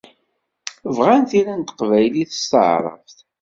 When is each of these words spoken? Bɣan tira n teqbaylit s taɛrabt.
Bɣan 0.95 1.23
tira 1.29 1.53
n 1.55 1.61
teqbaylit 1.63 2.31
s 2.41 2.43
taɛrabt. 2.51 3.17